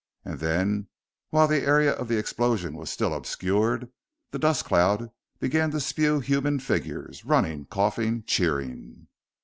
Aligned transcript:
And 0.25 0.39
then, 0.39 0.87
while 1.29 1.47
the 1.47 1.61
area 1.61 1.91
of 1.91 2.07
the 2.07 2.17
explosion 2.17 2.75
was 2.75 2.89
still 2.89 3.13
obscured, 3.13 3.87
the 4.31 4.39
dust 4.39 4.65
cloud 4.65 5.11
began 5.39 5.69
to 5.69 5.79
spew 5.79 6.19
human 6.21 6.57
figures, 6.57 7.23
running, 7.23 7.65
coughing, 7.65 8.23
cheering. 8.25 9.05